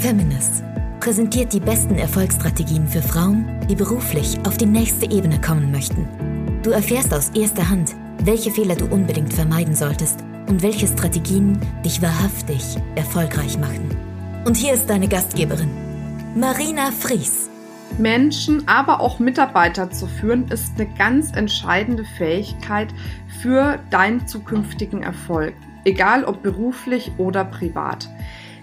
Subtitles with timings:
[0.00, 0.64] Feminist
[0.98, 6.08] präsentiert die besten Erfolgsstrategien für Frauen, die beruflich auf die nächste Ebene kommen möchten.
[6.62, 7.94] Du erfährst aus erster Hand,
[8.24, 13.94] welche Fehler du unbedingt vermeiden solltest und welche Strategien dich wahrhaftig erfolgreich machen.
[14.46, 15.70] Und hier ist deine Gastgeberin,
[16.34, 17.50] Marina Fries.
[17.98, 22.88] Menschen, aber auch Mitarbeiter zu führen, ist eine ganz entscheidende Fähigkeit
[23.42, 25.54] für deinen zukünftigen Erfolg,
[25.84, 28.08] egal ob beruflich oder privat.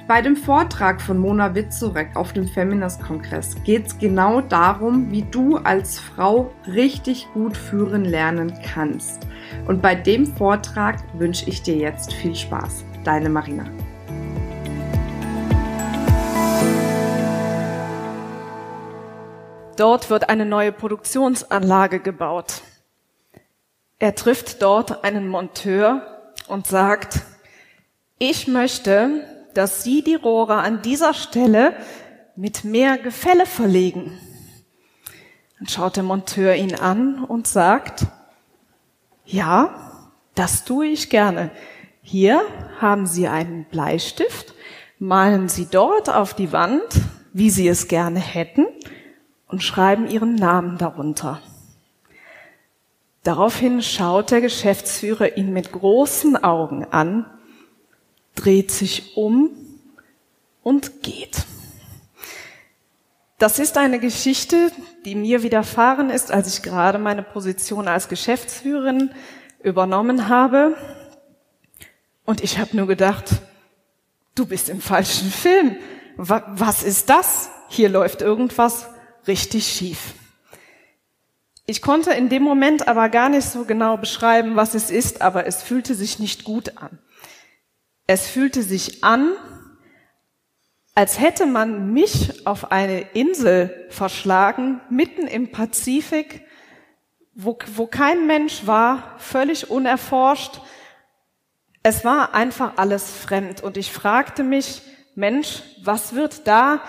[0.07, 5.57] Bei dem Vortrag von Mona Witzurek auf dem Feminist-Kongress geht es genau darum, wie du
[5.57, 9.27] als Frau richtig gut führen lernen kannst.
[9.67, 12.85] Und bei dem Vortrag wünsche ich dir jetzt viel Spaß.
[13.03, 13.65] Deine Marina.
[19.75, 22.61] Dort wird eine neue Produktionsanlage gebaut.
[23.99, 27.19] Er trifft dort einen Monteur und sagt,
[28.19, 31.75] ich möchte, dass Sie die Rohre an dieser Stelle
[32.35, 34.15] mit mehr Gefälle verlegen.
[35.57, 38.05] Dann schaut der Monteur ihn an und sagt,
[39.25, 40.03] ja,
[40.35, 41.49] das tue ich gerne.
[42.03, 42.41] Hier
[42.79, 44.53] haben Sie einen Bleistift,
[44.99, 47.01] malen Sie dort auf die Wand,
[47.33, 48.67] wie Sie es gerne hätten,
[49.47, 51.41] und schreiben ihren Namen darunter.
[53.23, 57.25] Daraufhin schaut der Geschäftsführer ihn mit großen Augen an,
[58.37, 59.49] dreht sich um
[60.63, 61.45] und geht.
[63.39, 64.71] Das ist eine Geschichte,
[65.05, 69.11] die mir widerfahren ist, als ich gerade meine Position als Geschäftsführerin
[69.61, 70.75] übernommen habe.
[72.25, 73.25] Und ich habe nur gedacht,
[74.33, 75.75] du bist im falschen Film.
[76.15, 77.49] Was ist das?
[77.69, 78.87] Hier läuft irgendwas
[79.27, 80.13] richtig schief.
[81.67, 85.45] Ich konnte in dem Moment aber gar nicht so genau beschreiben, was es ist, aber
[85.45, 86.97] es fühlte sich nicht gut an.
[88.07, 89.33] Es fühlte sich an,
[90.95, 96.43] als hätte man mich auf eine Insel verschlagen, mitten im Pazifik,
[97.35, 100.61] wo, wo kein Mensch war, völlig unerforscht.
[101.83, 104.81] Es war einfach alles fremd und ich fragte mich,
[105.13, 106.81] Mensch, was wird da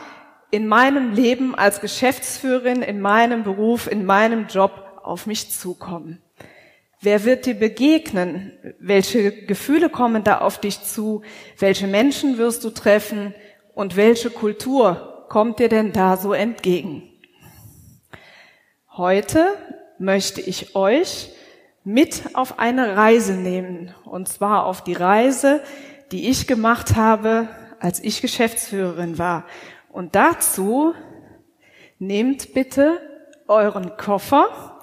[0.50, 6.22] in meinem Leben als Geschäftsführerin, in meinem Beruf, in meinem Job auf mich zukommen?
[7.00, 8.52] Wer wird dir begegnen?
[8.80, 11.22] Welche Gefühle kommen da auf dich zu?
[11.56, 13.34] Welche Menschen wirst du treffen?
[13.72, 17.08] Und welche Kultur kommt dir denn da so entgegen?
[18.90, 19.46] Heute
[20.00, 21.30] möchte ich euch
[21.84, 23.94] mit auf eine Reise nehmen.
[24.04, 25.62] Und zwar auf die Reise,
[26.10, 27.48] die ich gemacht habe,
[27.78, 29.44] als ich Geschäftsführerin war.
[29.88, 30.94] Und dazu
[32.00, 33.00] nehmt bitte
[33.46, 34.77] euren Koffer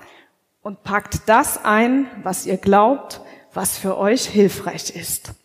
[0.66, 3.22] und packt das ein, was ihr glaubt,
[3.53, 5.36] was für euch hilfreich ist.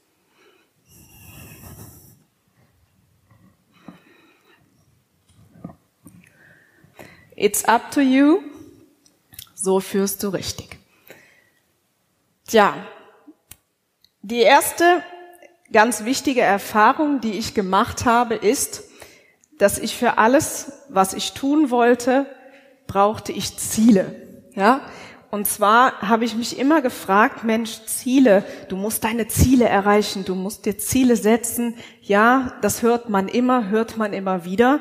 [7.37, 8.41] It's up to you.
[9.55, 10.79] So führst du richtig.
[12.47, 12.73] Tja,
[14.23, 15.03] die erste
[15.71, 18.85] ganz wichtige Erfahrung, die ich gemacht habe, ist,
[19.59, 22.25] dass ich für alles, was ich tun wollte,
[22.87, 24.31] brauchte ich Ziele.
[24.55, 24.81] Ja?
[25.31, 30.35] Und zwar habe ich mich immer gefragt, Mensch, Ziele, du musst deine Ziele erreichen, du
[30.35, 31.77] musst dir Ziele setzen.
[32.03, 34.81] Ja, das hört man immer, hört man immer wieder.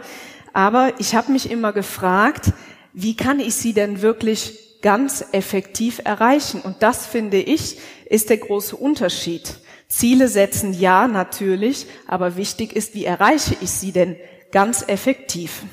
[0.51, 2.51] Aber ich habe mich immer gefragt,
[2.93, 6.61] wie kann ich sie denn wirklich ganz effektiv erreichen?
[6.61, 9.59] Und das finde ich, ist der große Unterschied.
[9.87, 14.15] Ziele setzen ja natürlich, aber wichtig ist, wie erreiche ich sie denn
[14.51, 15.63] ganz effektiv.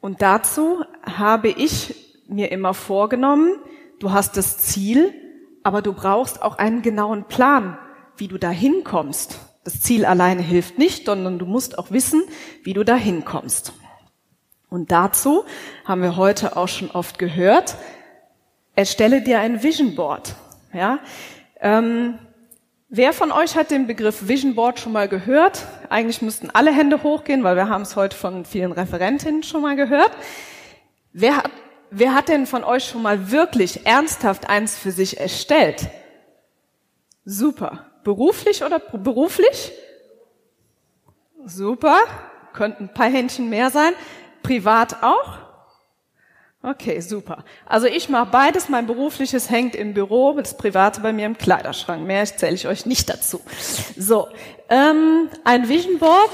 [0.00, 3.56] Und dazu habe ich mir immer vorgenommen,
[3.98, 5.12] du hast das Ziel,
[5.62, 7.78] aber du brauchst auch einen genauen Plan,
[8.16, 9.40] wie du dahin kommst.
[9.64, 12.22] Das Ziel alleine hilft nicht, sondern du musst auch wissen,
[12.62, 13.72] wie du dahin kommst.
[14.68, 15.44] Und dazu
[15.84, 17.76] haben wir heute auch schon oft gehört,
[18.74, 20.34] erstelle dir ein Vision Board.
[20.72, 20.98] Ja,
[21.60, 22.18] ähm,
[22.96, 25.66] Wer von euch hat den Begriff Vision Board schon mal gehört?
[25.88, 29.74] Eigentlich müssten alle Hände hochgehen, weil wir haben es heute von vielen Referentinnen schon mal
[29.74, 30.12] gehört.
[31.12, 31.50] Wer hat,
[31.90, 35.88] wer hat denn von euch schon mal wirklich ernsthaft eins für sich erstellt?
[37.24, 37.86] Super.
[38.04, 39.72] Beruflich oder beruflich?
[41.44, 41.98] Super.
[42.52, 43.92] Könnten ein paar Händchen mehr sein.
[44.42, 45.38] Privat auch?
[46.62, 47.44] Okay, super.
[47.66, 48.70] Also ich mache beides.
[48.70, 52.06] Mein berufliches hängt im Büro, das private bei mir im Kleiderschrank.
[52.06, 53.42] Mehr erzähle ich euch nicht dazu.
[53.98, 54.28] So,
[54.70, 56.30] ähm, ein Vision Board.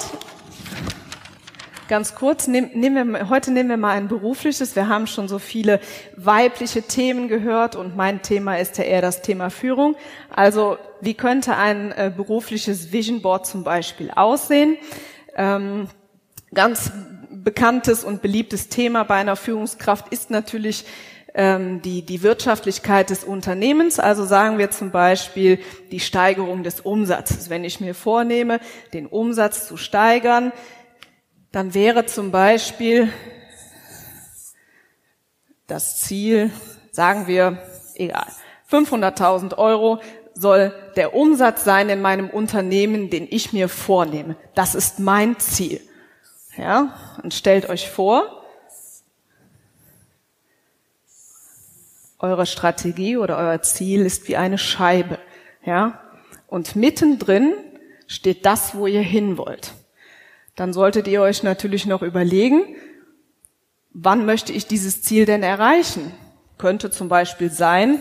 [1.90, 4.76] Ganz kurz, nehm, nehmen wir, heute nehmen wir mal ein berufliches.
[4.76, 5.80] Wir haben schon so viele
[6.16, 9.96] weibliche Themen gehört und mein Thema ist ja eher das Thema Führung.
[10.30, 14.76] Also wie könnte ein äh, berufliches Vision Board zum Beispiel aussehen?
[15.34, 15.88] Ähm,
[16.54, 16.92] ganz
[17.28, 20.84] bekanntes und beliebtes Thema bei einer Führungskraft ist natürlich
[21.34, 23.98] ähm, die, die Wirtschaftlichkeit des Unternehmens.
[23.98, 25.58] Also sagen wir zum Beispiel
[25.90, 27.50] die Steigerung des Umsatzes.
[27.50, 28.60] Wenn ich mir vornehme,
[28.92, 30.52] den Umsatz zu steigern,
[31.52, 33.12] dann wäre zum Beispiel
[35.66, 36.50] das Ziel,
[36.90, 37.58] sagen wir,
[37.94, 38.26] egal,
[38.70, 40.00] 500.000 Euro
[40.34, 44.36] soll der Umsatz sein in meinem Unternehmen, den ich mir vornehme.
[44.54, 45.80] Das ist mein Ziel.
[46.56, 48.44] Ja, und stellt euch vor,
[52.18, 55.18] eure Strategie oder euer Ziel ist wie eine Scheibe.
[55.64, 56.00] Ja,
[56.46, 57.54] und mittendrin
[58.06, 59.72] steht das, wo ihr hin wollt.
[60.60, 62.76] Dann solltet ihr euch natürlich noch überlegen,
[63.94, 66.12] wann möchte ich dieses Ziel denn erreichen?
[66.58, 67.98] Könnte zum Beispiel sein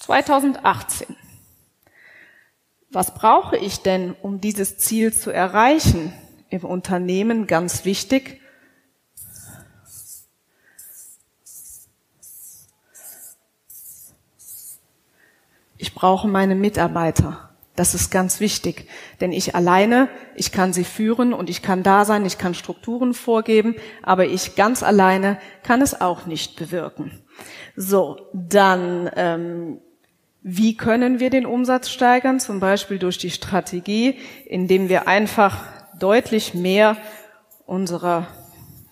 [0.00, 1.16] 2018.
[2.90, 6.12] Was brauche ich denn, um dieses Ziel zu erreichen?
[6.50, 8.38] Im Unternehmen ganz wichtig.
[15.78, 17.49] Ich brauche meine Mitarbeiter.
[17.80, 18.86] Das ist ganz wichtig,
[19.22, 23.14] denn ich alleine, ich kann sie führen und ich kann da sein, ich kann Strukturen
[23.14, 27.10] vorgeben, aber ich ganz alleine kann es auch nicht bewirken.
[27.76, 29.78] So, dann ähm,
[30.42, 32.38] wie können wir den Umsatz steigern?
[32.38, 35.64] Zum Beispiel durch die Strategie, indem wir einfach
[35.98, 36.98] deutlich mehr
[37.64, 38.26] unserer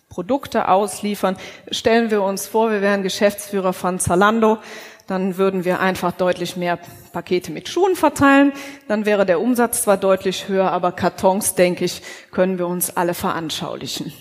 [0.08, 1.36] Produkte ausliefern.
[1.70, 4.60] Stellen wir uns vor, wir wären Geschäftsführer von Zalando
[5.08, 6.78] dann würden wir einfach deutlich mehr
[7.12, 8.52] Pakete mit Schuhen verteilen.
[8.86, 13.14] Dann wäre der Umsatz zwar deutlich höher, aber Kartons, denke ich, können wir uns alle
[13.14, 14.12] veranschaulichen.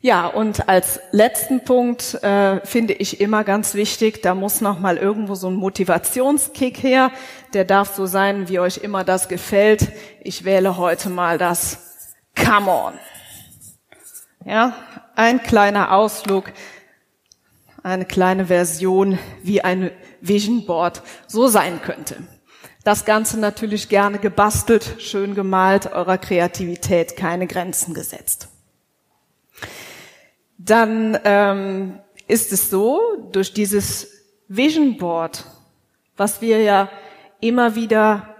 [0.00, 4.96] Ja, und als letzten Punkt äh, finde ich immer ganz wichtig, da muss noch mal
[4.96, 7.12] irgendwo so ein Motivationskick her.
[7.54, 9.92] Der darf so sein, wie euch immer das gefällt.
[10.24, 12.94] Ich wähle heute mal das Come on.
[14.44, 14.74] Ja,
[15.14, 16.52] ein kleiner Ausflug
[17.82, 19.90] eine kleine Version, wie ein
[20.20, 22.16] Vision Board so sein könnte.
[22.84, 28.48] Das Ganze natürlich gerne gebastelt, schön gemalt, eurer Kreativität keine Grenzen gesetzt.
[30.58, 33.00] Dann ähm, ist es so,
[33.30, 34.08] durch dieses
[34.48, 35.44] Vision Board,
[36.16, 36.88] was wir ja
[37.40, 38.31] immer wieder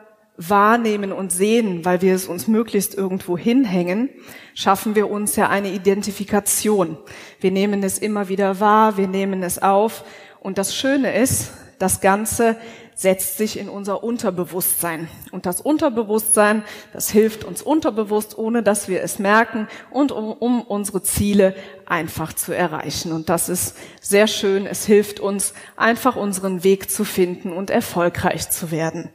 [0.48, 4.08] wahrnehmen und sehen, weil wir es uns möglichst irgendwo hinhängen,
[4.54, 6.96] schaffen wir uns ja eine Identifikation.
[7.40, 10.04] Wir nehmen es immer wieder wahr, wir nehmen es auf.
[10.40, 12.56] Und das Schöne ist, das Ganze
[12.94, 15.08] setzt sich in unser Unterbewusstsein.
[15.30, 16.62] Und das Unterbewusstsein,
[16.92, 21.54] das hilft uns unterbewusst, ohne dass wir es merken, und um, um unsere Ziele
[21.86, 23.12] einfach zu erreichen.
[23.12, 24.66] Und das ist sehr schön.
[24.66, 29.10] Es hilft uns, einfach unseren Weg zu finden und erfolgreich zu werden.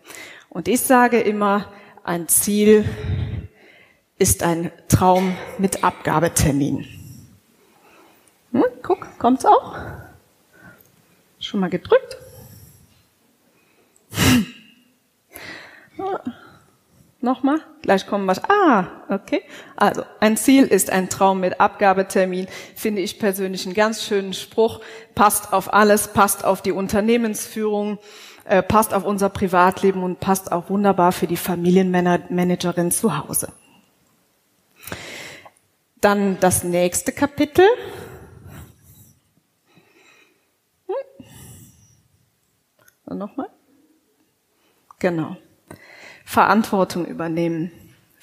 [0.50, 1.72] Und ich sage immer,
[2.04, 2.86] ein Ziel
[4.18, 6.86] ist ein Traum mit Abgabetermin.
[8.52, 9.76] Hm, guck, kommt's auch?
[11.40, 12.18] Schon mal gedrückt?
[17.20, 17.62] Nochmal?
[17.82, 18.36] Gleich kommen wir.
[18.50, 19.42] Ah, okay.
[19.76, 22.48] Also, ein Ziel ist ein Traum mit Abgabetermin.
[22.76, 24.82] Finde ich persönlich einen ganz schönen Spruch.
[25.16, 27.98] Passt auf alles, passt auf die Unternehmensführung,
[28.48, 33.52] äh, passt auf unser Privatleben und passt auch wunderbar für die Familienmanagerin zu Hause.
[36.00, 37.66] Dann das nächste Kapitel.
[40.88, 40.96] Hm.
[43.18, 43.50] Nochmal.
[45.00, 45.38] Genau.
[46.24, 47.72] Verantwortung übernehmen.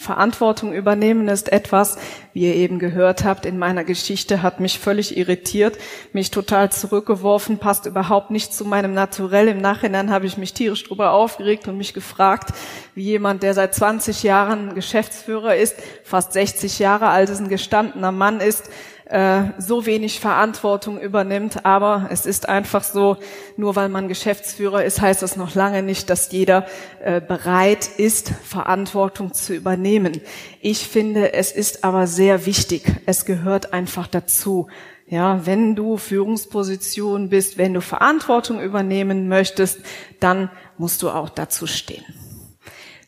[0.05, 1.97] Verantwortung übernehmen ist etwas,
[2.33, 5.79] wie ihr eben gehört habt, in meiner Geschichte hat mich völlig irritiert,
[6.13, 9.49] mich total zurückgeworfen, passt überhaupt nicht zu meinem Naturell.
[9.49, 12.51] Im Nachhinein habe ich mich tierisch drüber aufgeregt und mich gefragt,
[12.95, 18.13] wie jemand, der seit 20 Jahren Geschäftsführer ist, fast 60 Jahre alt ist, ein gestandener
[18.13, 18.71] Mann ist,
[19.15, 21.65] äh, so wenig Verantwortung übernimmt.
[21.65, 23.17] Aber es ist einfach so,
[23.57, 26.67] nur weil man Geschäftsführer ist, heißt das noch lange nicht, dass jeder
[27.01, 30.21] äh, bereit ist, Verantwortung zu übernehmen.
[30.61, 32.93] Ich finde, es ist aber sehr wichtig.
[33.07, 34.67] Es gehört einfach dazu.
[35.07, 39.79] Ja, wenn du Führungsposition bist, wenn du Verantwortung übernehmen möchtest,
[40.19, 42.05] dann musst du auch dazu stehen.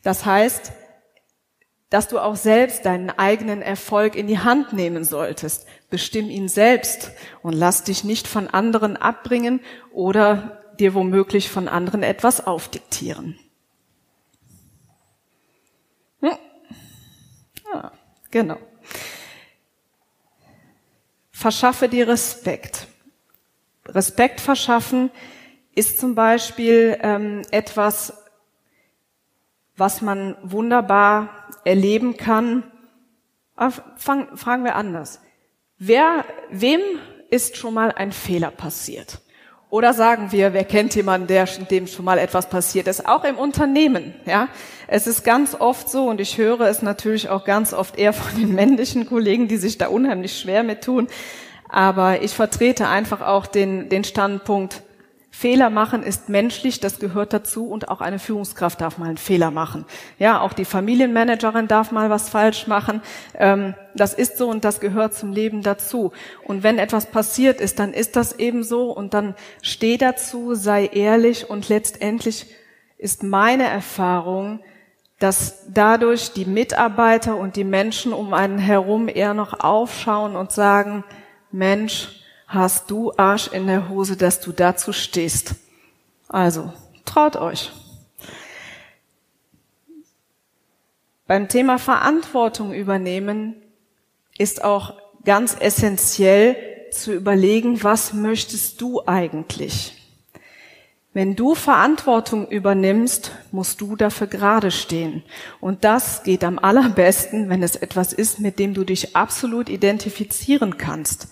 [0.03, 0.71] Das heißt,
[1.89, 5.65] dass du auch selbst deinen eigenen Erfolg in die Hand nehmen solltest.
[5.89, 12.03] Bestimm ihn selbst und lass dich nicht von anderen abbringen oder dir womöglich von anderen
[12.03, 13.39] etwas aufdiktieren.
[16.21, 16.37] Hm.
[17.73, 17.91] Ah,
[18.31, 18.57] genau.
[21.31, 22.87] Verschaffe dir Respekt.
[23.85, 25.11] Respekt verschaffen
[25.75, 28.11] ist zum Beispiel ähm, etwas,
[29.77, 31.29] was man wunderbar
[31.63, 32.63] erleben kann,
[33.95, 35.21] fang, fragen wir anders.
[35.77, 36.81] Wer, wem
[37.29, 39.19] ist schon mal ein Fehler passiert?
[39.69, 43.05] Oder sagen wir, wer kennt jemanden, der, dem schon mal etwas passiert ist?
[43.05, 44.47] Auch im Unternehmen, ja.
[44.87, 48.39] Es ist ganz oft so, und ich höre es natürlich auch ganz oft eher von
[48.39, 51.07] den männlichen Kollegen, die sich da unheimlich schwer mit tun.
[51.69, 54.81] Aber ich vertrete einfach auch den, den Standpunkt,
[55.39, 59.51] Fehler machen ist menschlich, das gehört dazu und auch eine Führungskraft darf mal einen Fehler
[59.51, 59.85] machen.
[60.17, 63.03] Ja, auch die Familienmanagerin darf mal was falsch machen.
[63.35, 66.11] Ähm, das ist so und das gehört zum Leben dazu.
[66.43, 70.87] Und wenn etwas passiert ist, dann ist das eben so und dann steh dazu, sei
[70.87, 72.47] ehrlich und letztendlich
[72.97, 74.61] ist meine Erfahrung,
[75.19, 81.03] dass dadurch die Mitarbeiter und die Menschen um einen herum eher noch aufschauen und sagen,
[81.51, 85.55] Mensch, hast du Arsch in der Hose, dass du dazu stehst.
[86.29, 86.73] Also,
[87.05, 87.71] traut euch.
[91.27, 93.55] Beim Thema Verantwortung übernehmen
[94.37, 94.93] ist auch
[95.25, 96.55] ganz essentiell
[96.91, 99.93] zu überlegen, was möchtest du eigentlich?
[101.13, 105.23] Wenn du Verantwortung übernimmst, musst du dafür gerade stehen.
[105.59, 110.77] Und das geht am allerbesten, wenn es etwas ist, mit dem du dich absolut identifizieren
[110.77, 111.29] kannst.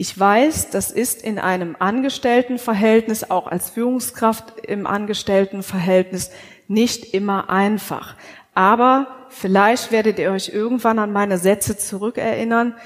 [0.00, 6.30] Ich weiß, das ist in einem Angestelltenverhältnis, auch als Führungskraft im Angestelltenverhältnis,
[6.68, 8.14] nicht immer einfach.
[8.54, 12.76] Aber vielleicht werdet ihr euch irgendwann an meine Sätze zurückerinnern.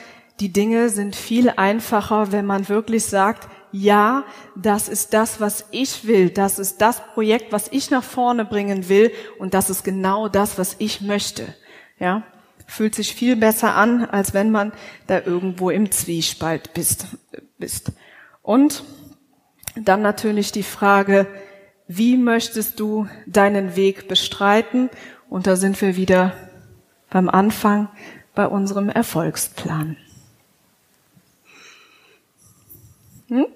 [0.40, 4.24] Die Dinge sind viel einfacher, wenn man wirklich sagt, ja,
[4.56, 8.88] das ist das, was ich will, das ist das Projekt, was ich nach vorne bringen
[8.88, 11.54] will und das ist genau das, was ich möchte.
[11.98, 12.22] Ja,
[12.72, 14.72] fühlt sich viel besser an, als wenn man
[15.06, 17.06] da irgendwo im Zwiespalt bist.
[17.58, 17.92] bist.
[18.40, 18.82] Und
[19.74, 21.26] dann natürlich die Frage,
[21.86, 24.88] wie möchtest du deinen Weg bestreiten?
[25.28, 26.32] Und da sind wir wieder
[27.10, 27.88] beim Anfang
[28.34, 29.96] bei unserem Erfolgsplan.
[33.28, 33.46] Hm?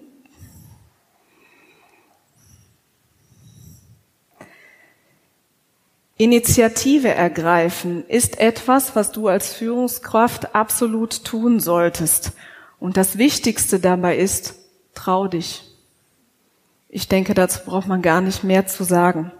[6.18, 12.32] Initiative ergreifen ist etwas, was du als Führungskraft absolut tun solltest.
[12.80, 14.54] Und das Wichtigste dabei ist,
[14.94, 15.64] trau dich.
[16.88, 19.30] Ich denke, dazu braucht man gar nicht mehr zu sagen.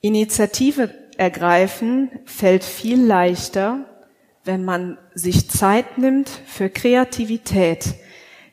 [0.00, 3.84] Initiative ergreifen fällt viel leichter,
[4.44, 7.94] wenn man sich Zeit nimmt für Kreativität.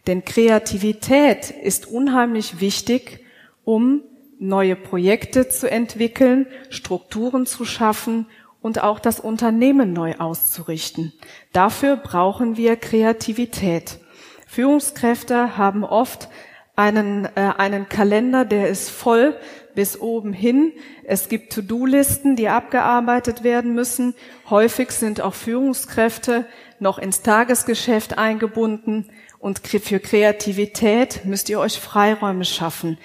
[0.08, 3.24] Denn Kreativität ist unheimlich wichtig,
[3.63, 4.01] um
[4.39, 8.25] neue Projekte zu entwickeln, Strukturen zu schaffen
[8.62, 11.13] und auch das Unternehmen neu auszurichten.
[11.53, 14.00] Dafür brauchen wir Kreativität.
[14.48, 16.29] Führungskräfte haben oft
[16.75, 19.38] einen, äh, einen Kalender, der ist voll
[19.75, 20.72] bis oben hin.
[21.03, 24.15] Es gibt To-Do-Listen, die abgearbeitet werden müssen.
[24.50, 26.46] Häufig sind auch Führungskräfte
[26.79, 29.10] noch ins Tagesgeschäft eingebunden.
[29.38, 32.98] Und für Kreativität müsst ihr euch Freiräume schaffen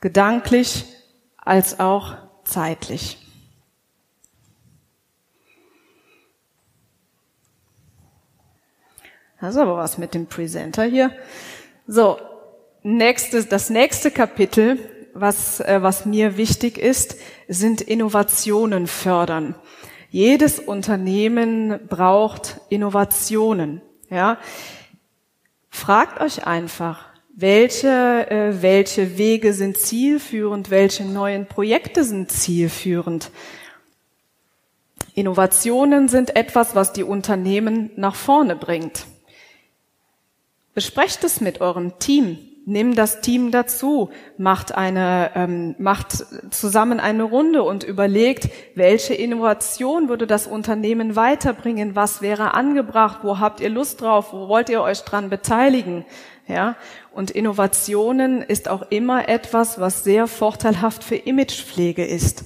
[0.00, 0.84] gedanklich
[1.36, 3.18] als auch zeitlich.
[9.40, 11.12] Das ist aber was mit dem Presenter hier.
[11.86, 12.18] So,
[12.82, 14.78] nächstes, das nächste Kapitel,
[15.14, 17.16] was, äh, was mir wichtig ist,
[17.48, 19.54] sind Innovationen fördern.
[20.10, 23.80] Jedes Unternehmen braucht Innovationen.
[24.10, 24.38] Ja,
[25.70, 27.09] fragt euch einfach,
[27.40, 30.70] welche, äh, welche Wege sind zielführend?
[30.70, 33.30] Welche neuen Projekte sind zielführend?
[35.14, 39.06] Innovationen sind etwas, was die Unternehmen nach vorne bringt.
[40.74, 42.38] Besprecht es mit eurem Team.
[42.66, 50.08] Nimm das Team dazu, macht eine, ähm, macht zusammen eine Runde und überlegt, welche Innovation
[50.08, 54.82] würde das Unternehmen weiterbringen, was wäre angebracht, wo habt ihr Lust drauf, wo wollt ihr
[54.82, 56.04] euch dran beteiligen,
[56.46, 56.76] ja?
[57.12, 62.44] Und Innovationen ist auch immer etwas, was sehr vorteilhaft für Imagepflege ist.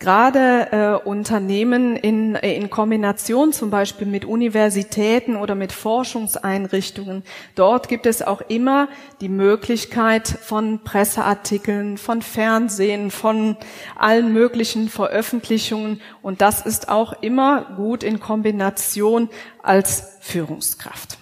[0.00, 7.22] Gerade äh, Unternehmen in, äh, in Kombination zum Beispiel mit Universitäten oder mit Forschungseinrichtungen,
[7.54, 8.88] dort gibt es auch immer
[9.20, 13.58] die Möglichkeit von Presseartikeln, von Fernsehen, von
[13.94, 16.00] allen möglichen Veröffentlichungen.
[16.22, 19.28] Und das ist auch immer gut in Kombination
[19.62, 21.19] als Führungskraft.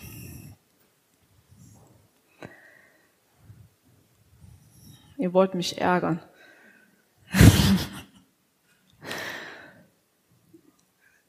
[5.18, 6.20] Ihr wollt mich ärgern.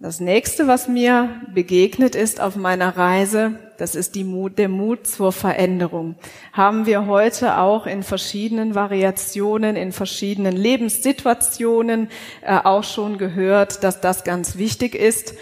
[0.02, 5.08] Das nächste, was mir begegnet ist auf meiner Reise, das ist die Mut, der Mut
[5.08, 6.16] zur Veränderung.
[6.54, 12.10] Haben wir heute auch in verschiedenen Variationen, in verschiedenen Lebenssituationen
[12.42, 15.34] äh, auch schon gehört, dass das ganz wichtig ist.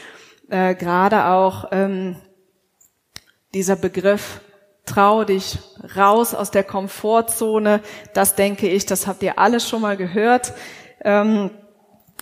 [0.50, 2.16] äh, gerade auch ähm,
[3.54, 4.42] dieser Begriff
[4.88, 5.60] trau dich
[5.96, 7.82] raus aus der Komfortzone,
[8.14, 10.54] das denke ich, das habt ihr alle schon mal gehört.
[11.04, 11.52] Ähm,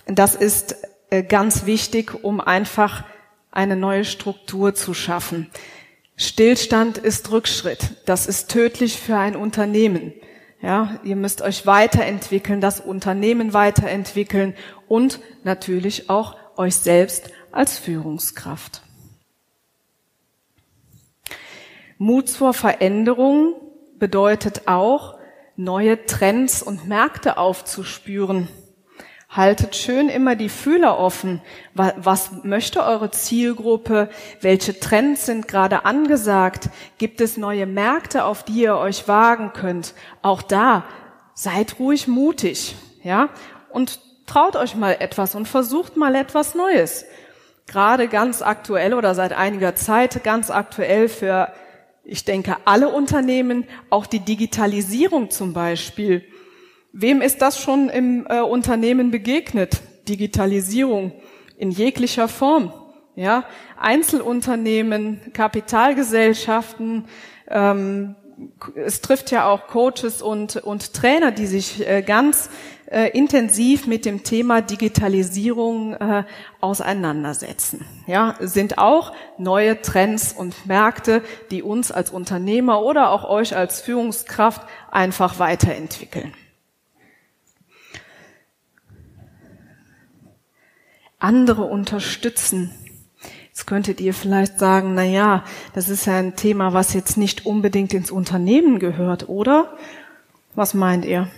[0.06, 0.76] das ist
[1.10, 3.04] äh, ganz wichtig, um einfach
[3.50, 5.50] eine neue Struktur zu schaffen.
[6.16, 7.96] Stillstand ist Rückschritt.
[8.06, 10.12] Das ist tödlich für ein Unternehmen.
[10.62, 14.54] Ja, ihr müsst euch weiterentwickeln, das Unternehmen weiterentwickeln
[14.88, 18.82] und natürlich auch euch selbst als Führungskraft.
[21.98, 23.54] Mut zur Veränderung
[23.98, 25.18] bedeutet auch,
[25.56, 28.48] neue Trends und Märkte aufzuspüren.
[29.28, 31.42] Haltet schön immer die Fühler offen.
[31.74, 34.08] Was möchte eure Zielgruppe?
[34.40, 36.70] Welche Trends sind gerade angesagt?
[36.98, 39.94] Gibt es neue Märkte, auf die ihr euch wagen könnt?
[40.22, 40.84] Auch da
[41.34, 43.30] seid ruhig mutig, ja?
[43.70, 47.04] Und traut euch mal etwas und versucht mal etwas Neues.
[47.66, 51.52] Gerade ganz aktuell oder seit einiger Zeit ganz aktuell für,
[52.06, 56.24] ich denke, alle Unternehmen, auch die Digitalisierung zum Beispiel
[56.98, 59.82] Wem ist das schon im äh, Unternehmen begegnet?
[60.08, 61.12] Digitalisierung
[61.58, 62.72] in jeglicher Form.
[63.16, 63.44] Ja,
[63.78, 67.04] Einzelunternehmen, Kapitalgesellschaften.
[67.48, 68.16] Ähm,
[68.74, 72.50] es trifft ja auch Coaches und, und Trainer, die sich äh, ganz
[72.86, 76.24] äh, intensiv mit dem Thema Digitalisierung äh,
[76.60, 77.84] auseinandersetzen.
[78.06, 83.80] Ja, sind auch neue Trends und Märkte, die uns als Unternehmer oder auch euch als
[83.80, 86.34] Führungskraft einfach weiterentwickeln.
[91.18, 92.72] andere unterstützen.
[93.56, 97.46] Jetzt könntet ihr vielleicht sagen, na ja, das ist ja ein Thema, was jetzt nicht
[97.46, 99.78] unbedingt ins Unternehmen gehört, oder?
[100.54, 101.30] Was meint ihr?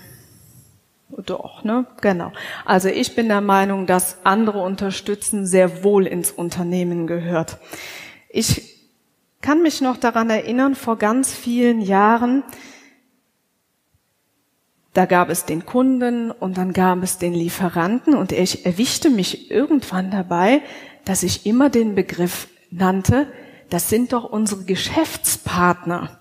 [1.10, 1.86] Doch, ne?
[2.00, 2.32] Genau.
[2.64, 7.58] Also ich bin der Meinung, dass andere unterstützen sehr wohl ins Unternehmen gehört.
[8.28, 8.80] Ich
[9.40, 12.42] kann mich noch daran erinnern, vor ganz vielen Jahren,
[14.92, 19.52] da gab es den Kunden und dann gab es den Lieferanten und ich erwischte mich
[19.52, 20.62] irgendwann dabei,
[21.08, 23.32] dass ich immer den Begriff nannte,
[23.70, 26.20] das sind doch unsere Geschäftspartner.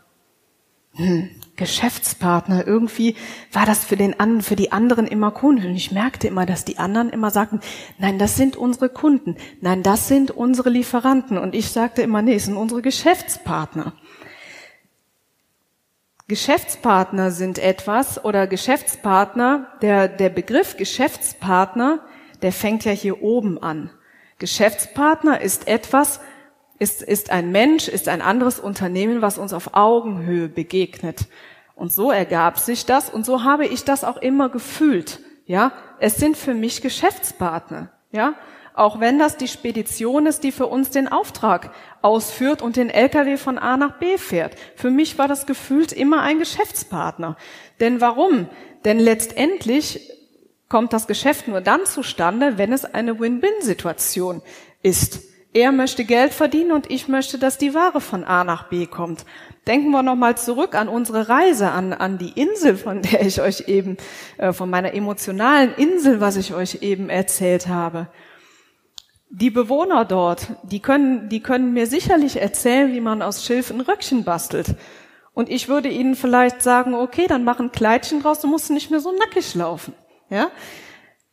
[0.93, 2.65] Hm, Geschäftspartner.
[2.65, 3.17] Irgendwie
[3.51, 5.65] war das für den anderen, für die anderen immer komisch.
[5.65, 7.59] Und ich merkte immer, dass die anderen immer sagten,
[7.97, 9.35] nein, das sind unsere Kunden.
[9.59, 11.37] Nein, das sind unsere Lieferanten.
[11.37, 13.91] Und ich sagte immer, nee, es sind unsere Geschäftspartner.
[16.29, 21.99] Geschäftspartner sind etwas oder Geschäftspartner, der, der Begriff Geschäftspartner,
[22.41, 23.89] der fängt ja hier oben an.
[24.39, 26.19] Geschäftspartner ist etwas,
[26.79, 31.27] ist, ist ein Mensch, ist ein anderes Unternehmen, was uns auf Augenhöhe begegnet.
[31.75, 35.19] Und so ergab sich das und so habe ich das auch immer gefühlt.
[35.45, 37.91] Ja, es sind für mich Geschäftspartner.
[38.11, 38.35] Ja,
[38.73, 41.71] auch wenn das die Spedition ist, die für uns den Auftrag
[42.03, 44.55] ausführt und den LKW von A nach B fährt.
[44.75, 47.37] Für mich war das gefühlt immer ein Geschäftspartner.
[47.79, 48.47] Denn warum?
[48.85, 50.11] Denn letztendlich
[50.69, 54.41] kommt das Geschäft nur dann zustande, wenn es eine Win-Win-Situation
[54.81, 55.21] ist.
[55.53, 59.25] Er möchte Geld verdienen und ich möchte, dass die Ware von A nach B kommt.
[59.65, 63.67] Denken wir nochmal zurück an unsere Reise, an, an die Insel, von der ich euch
[63.67, 63.97] eben,
[64.37, 68.07] äh, von meiner emotionalen Insel, was ich euch eben erzählt habe.
[69.29, 73.81] Die Bewohner dort, die können, die können mir sicherlich erzählen, wie man aus Schilf ein
[73.81, 74.75] Röckchen bastelt.
[75.33, 78.89] Und ich würde ihnen vielleicht sagen, okay, dann mach ein Kleidchen draus, du musst nicht
[78.89, 79.93] mehr so nackig laufen.
[80.29, 80.51] Ja?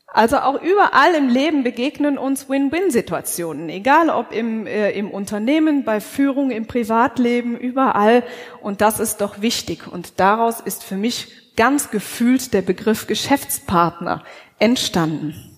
[0.06, 6.00] Also auch überall im Leben begegnen uns Win-Win-Situationen, egal ob im, äh, im Unternehmen, bei
[6.00, 8.22] Führung, im Privatleben, überall.
[8.60, 9.88] Und das ist doch wichtig.
[9.90, 14.22] Und daraus ist für mich ganz gefühlt der Begriff Geschäftspartner
[14.58, 15.54] entstanden.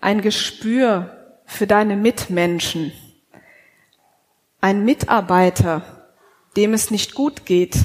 [0.00, 2.92] ein Gespür für deine Mitmenschen,
[4.60, 5.82] ein Mitarbeiter,
[6.56, 7.76] dem es nicht gut geht,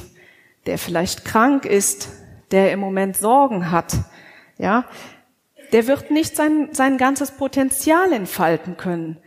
[0.65, 2.09] der vielleicht krank ist,
[2.51, 3.93] der im Moment Sorgen hat,
[4.57, 4.85] ja,
[5.71, 9.17] der wird nicht sein, sein ganzes Potenzial entfalten können.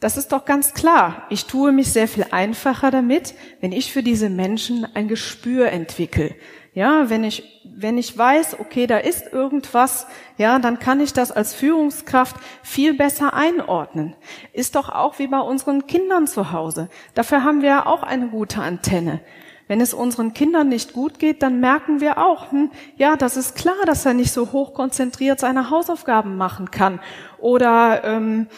[0.00, 1.26] Das ist doch ganz klar.
[1.30, 6.34] Ich tue mich sehr viel einfacher damit, wenn ich für diese Menschen ein Gespür entwickle.
[6.74, 11.32] Ja, wenn ich, wenn ich weiß, okay, da ist irgendwas, ja, dann kann ich das
[11.32, 14.14] als Führungskraft viel besser einordnen.
[14.52, 16.90] Ist doch auch wie bei unseren Kindern zu Hause.
[17.14, 19.20] Dafür haben wir ja auch eine gute Antenne.
[19.66, 23.56] Wenn es unseren Kindern nicht gut geht, dann merken wir auch, hm, ja, das ist
[23.56, 27.00] klar, dass er nicht so hoch konzentriert seine Hausaufgaben machen kann.
[27.38, 28.48] Oder ähm,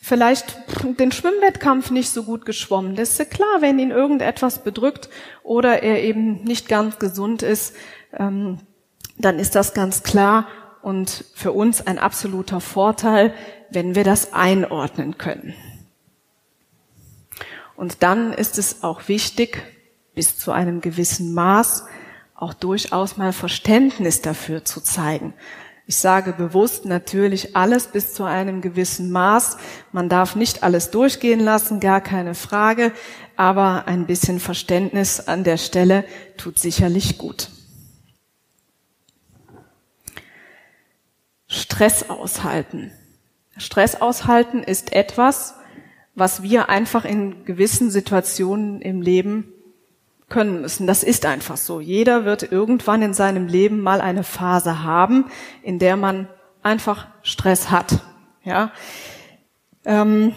[0.00, 0.58] vielleicht
[0.98, 2.96] den Schwimmwettkampf nicht so gut geschwommen.
[2.96, 5.10] Das ist ja klar, wenn ihn irgendetwas bedrückt
[5.42, 7.74] oder er eben nicht ganz gesund ist,
[8.12, 8.58] ähm,
[9.18, 10.46] dann ist das ganz klar.
[10.82, 13.32] und für uns ein absoluter Vorteil,
[13.70, 15.54] wenn wir das einordnen können.
[17.74, 19.62] Und dann ist es auch wichtig,
[20.14, 21.84] bis zu einem gewissen Maß
[22.34, 25.34] auch durchaus mal Verständnis dafür zu zeigen.
[25.86, 29.58] Ich sage bewusst natürlich alles bis zu einem gewissen Maß.
[29.92, 32.92] Man darf nicht alles durchgehen lassen, gar keine Frage,
[33.36, 36.04] aber ein bisschen Verständnis an der Stelle
[36.38, 37.50] tut sicherlich gut.
[41.46, 42.90] Stress aushalten.
[43.56, 45.54] Stress aushalten ist etwas,
[46.14, 49.53] was wir einfach in gewissen Situationen im Leben
[50.28, 50.86] können müssen.
[50.86, 51.80] Das ist einfach so.
[51.80, 55.26] Jeder wird irgendwann in seinem Leben mal eine Phase haben,
[55.62, 56.28] in der man
[56.62, 58.00] einfach Stress hat.
[58.42, 58.72] Ja.
[59.84, 60.34] Ähm,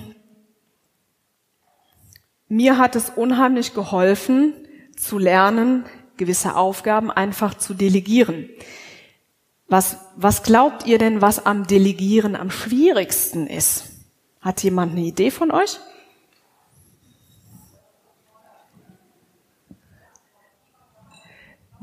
[2.47, 4.53] mir hat es unheimlich geholfen,
[4.95, 5.85] zu lernen,
[6.17, 8.49] gewisse Aufgaben einfach zu delegieren.
[9.67, 13.89] Was, was glaubt ihr denn, was am Delegieren am schwierigsten ist?
[14.39, 15.77] Hat jemand eine Idee von euch?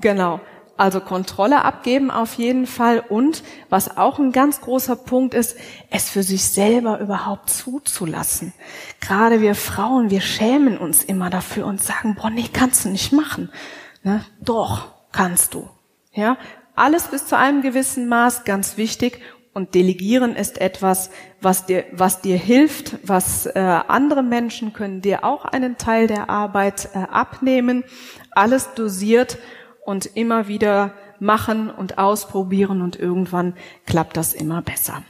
[0.00, 0.40] Genau.
[0.76, 5.56] Also Kontrolle abgeben auf jeden Fall und was auch ein ganz großer Punkt ist,
[5.90, 8.52] es für sich selber überhaupt zuzulassen.
[9.00, 13.12] Gerade wir Frauen, wir schämen uns immer dafür und sagen, boah, nee, kannst du nicht
[13.12, 13.52] machen.
[14.02, 14.24] Ne?
[14.40, 15.68] Doch, kannst du.
[16.12, 16.38] Ja,
[16.74, 19.20] alles bis zu einem gewissen Maß, ganz wichtig.
[19.52, 25.22] Und delegieren ist etwas, was dir, was dir hilft, was äh, andere Menschen können dir
[25.22, 27.84] auch einen Teil der Arbeit äh, abnehmen.
[28.32, 29.38] Alles dosiert
[29.84, 33.54] und immer wieder machen und ausprobieren und irgendwann
[33.86, 35.02] klappt das immer besser.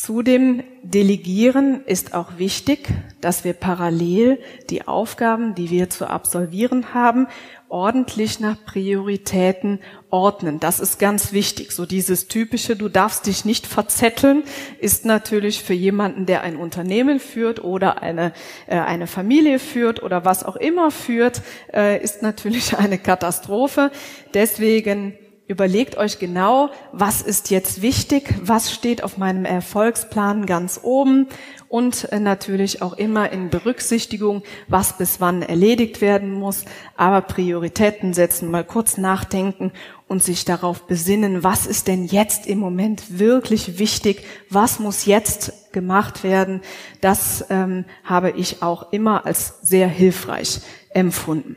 [0.00, 2.88] Zu dem Delegieren ist auch wichtig,
[3.20, 4.38] dass wir parallel
[4.70, 7.26] die Aufgaben, die wir zu absolvieren haben,
[7.68, 10.58] ordentlich nach Prioritäten ordnen.
[10.58, 11.72] Das ist ganz wichtig.
[11.72, 14.44] So dieses typische, du darfst dich nicht verzetteln,
[14.78, 18.32] ist natürlich für jemanden, der ein Unternehmen führt oder eine,
[18.68, 21.42] äh, eine Familie führt oder was auch immer führt,
[21.74, 23.90] äh, ist natürlich eine Katastrophe.
[24.32, 25.12] Deswegen
[25.50, 31.26] Überlegt euch genau, was ist jetzt wichtig, was steht auf meinem Erfolgsplan ganz oben
[31.68, 38.14] und äh, natürlich auch immer in Berücksichtigung, was bis wann erledigt werden muss, aber Prioritäten
[38.14, 39.72] setzen, mal kurz nachdenken
[40.06, 45.72] und sich darauf besinnen, was ist denn jetzt im Moment wirklich wichtig, was muss jetzt
[45.72, 46.60] gemacht werden,
[47.00, 50.60] das ähm, habe ich auch immer als sehr hilfreich
[50.90, 51.56] empfunden.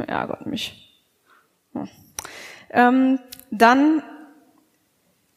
[0.00, 1.02] Ärgert mich.
[1.72, 1.88] Hm.
[2.70, 3.18] Ähm,
[3.50, 4.02] dann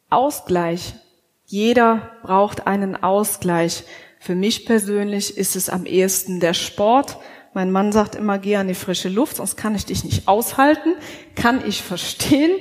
[0.10, 0.96] Ausgleich.
[1.46, 3.84] Jeder braucht einen Ausgleich.
[4.20, 7.18] Für mich persönlich ist es am ehesten der Sport.
[7.54, 10.96] Mein Mann sagt immer, geh an die frische Luft, sonst kann ich dich nicht aushalten.
[11.36, 12.52] Kann ich verstehen.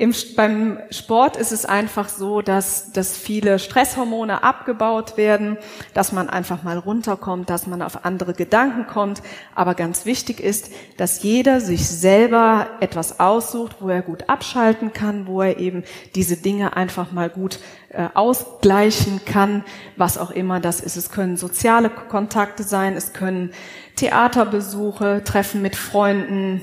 [0.00, 5.58] Im, beim Sport ist es einfach so, dass, dass viele Stresshormone abgebaut werden,
[5.92, 9.20] dass man einfach mal runterkommt, dass man auf andere Gedanken kommt.
[9.54, 15.26] Aber ganz wichtig ist, dass jeder sich selber etwas aussucht, wo er gut abschalten kann,
[15.26, 15.84] wo er eben
[16.14, 17.58] diese Dinge einfach mal gut
[17.90, 19.66] äh, ausgleichen kann,
[19.98, 20.96] was auch immer das ist.
[20.96, 23.52] Es können soziale Kontakte sein, es können
[23.96, 26.62] Theaterbesuche, Treffen mit Freunden,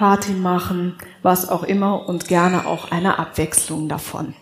[0.00, 4.32] Party machen, was auch immer und gerne auch eine Abwechslung davon.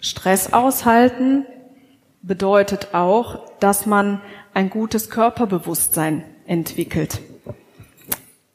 [0.00, 1.44] Stress aushalten
[2.22, 4.22] bedeutet auch, dass man
[4.54, 7.20] ein gutes Körperbewusstsein entwickelt.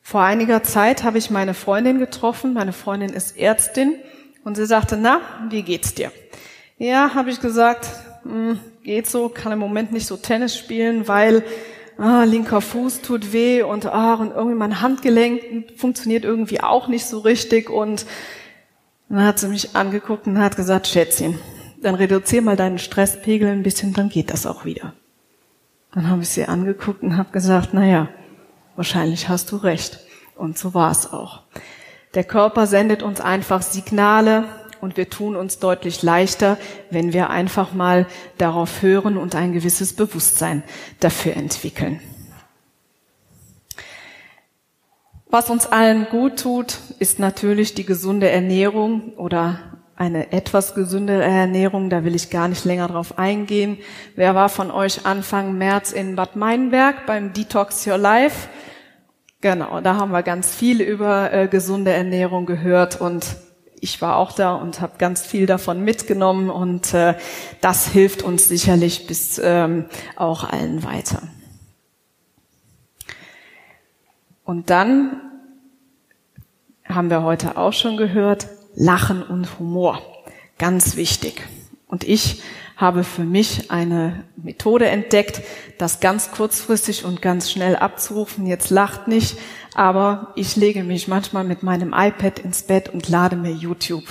[0.02, 2.54] Vor einiger Zeit habe ich meine Freundin getroffen.
[2.54, 3.94] Meine Freundin ist Ärztin
[4.44, 6.12] und sie sagte, na, wie geht's dir?
[6.80, 7.88] Ja, habe ich gesagt,
[8.24, 11.44] hm, geht so, kann im Moment nicht so Tennis spielen, weil
[12.02, 17.06] ah, linker Fuß tut weh und, ah, und irgendwie mein Handgelenk funktioniert irgendwie auch nicht
[17.06, 18.06] so richtig und
[19.10, 21.38] dann hat sie mich angeguckt und hat gesagt, Schätzchen,
[21.82, 24.94] dann reduzier mal deinen Stresspegel ein bisschen, dann geht das auch wieder.
[25.94, 28.08] Dann habe ich sie angeguckt und habe gesagt, na ja,
[28.76, 30.00] wahrscheinlich hast du recht.
[30.36, 31.42] Und so war es auch.
[32.14, 34.46] Der Körper sendet uns einfach Signale,
[34.82, 36.58] und wir tun uns deutlich leichter,
[36.89, 40.63] wenn wir einfach mal darauf hören und ein gewisses Bewusstsein
[41.00, 42.00] dafür entwickeln.
[45.28, 49.60] Was uns allen gut tut, ist natürlich die gesunde Ernährung oder
[49.96, 51.89] eine etwas gesündere Ernährung.
[51.89, 53.78] Da will ich gar nicht länger drauf eingehen.
[54.15, 58.50] Wer war von euch Anfang März in Bad Meinberg beim Detox Your Life?
[59.41, 63.38] Genau, da haben wir ganz viel über äh, gesunde Ernährung gehört und
[63.82, 67.15] ich war auch da und habe ganz viel davon mitgenommen und äh,
[67.62, 71.24] das hilft uns sicherlich bis ähm, auch allen weiter.
[74.46, 75.20] Und dann
[76.86, 80.02] haben wir heute auch schon gehört, Lachen und Humor.
[80.60, 81.48] Ganz wichtig.
[81.88, 82.44] Und ich
[82.82, 85.41] habe für mich eine Methode entdeckt,
[85.78, 88.48] das ganz kurzfristig und ganz schnell abzurufen.
[88.48, 89.38] Jetzt lacht nicht,
[89.76, 94.06] aber ich lege mich manchmal mit meinem iPad ins Bett und lade mir YouTube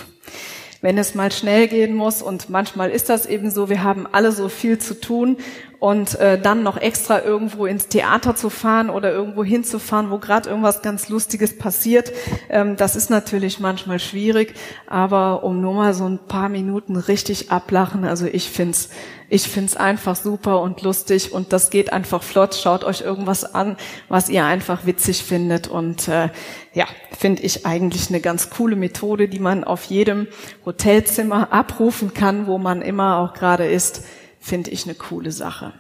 [0.82, 2.22] wenn es mal schnell gehen muss.
[2.22, 5.36] Und manchmal ist das eben so, wir haben alle so viel zu tun
[5.80, 10.50] und äh, dann noch extra irgendwo ins Theater zu fahren oder irgendwo hinzufahren, wo gerade
[10.50, 12.12] irgendwas ganz Lustiges passiert,
[12.50, 14.54] ähm, das ist natürlich manchmal schwierig,
[14.86, 18.90] aber um nur mal so ein paar Minuten richtig ablachen, also ich find's,
[19.30, 22.56] ich find's einfach super und lustig und das geht einfach flott.
[22.56, 23.76] Schaut euch irgendwas an,
[24.08, 26.28] was ihr einfach witzig findet und äh,
[26.74, 26.84] ja,
[27.16, 30.26] finde ich eigentlich eine ganz coole Methode, die man auf jedem
[30.66, 34.02] Hotelzimmer abrufen kann, wo man immer auch gerade ist
[34.40, 35.72] finde ich eine coole Sache.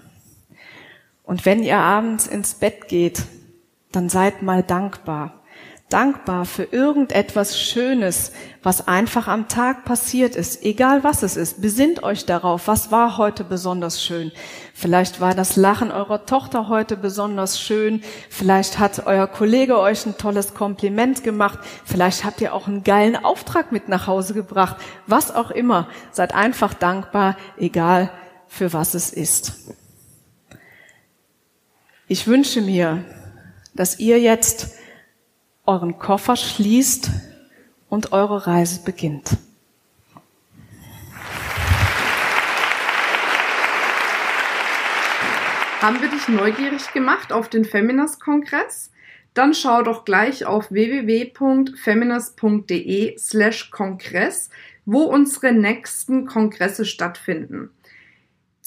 [1.24, 3.22] Und wenn ihr abends ins Bett geht,
[3.92, 5.34] dann seid mal dankbar.
[5.88, 8.30] Dankbar für irgendetwas Schönes,
[8.62, 11.60] was einfach am Tag passiert ist, egal was es ist.
[11.60, 14.30] Besinnt euch darauf, was war heute besonders schön.
[14.72, 18.04] Vielleicht war das Lachen eurer Tochter heute besonders schön.
[18.28, 21.58] Vielleicht hat euer Kollege euch ein tolles Kompliment gemacht.
[21.84, 24.76] Vielleicht habt ihr auch einen geilen Auftrag mit nach Hause gebracht.
[25.08, 25.88] Was auch immer.
[26.12, 28.10] Seid einfach dankbar, egal
[28.50, 29.72] für was es ist.
[32.08, 33.04] Ich wünsche mir,
[33.74, 34.74] dass ihr jetzt
[35.64, 37.10] euren Koffer schließt
[37.88, 39.36] und eure Reise beginnt.
[45.80, 48.90] Haben wir dich neugierig gemacht auf den Feminist-Kongress?
[49.32, 54.50] Dann schau doch gleich auf www.feminist.de slash Kongress,
[54.84, 57.70] wo unsere nächsten Kongresse stattfinden.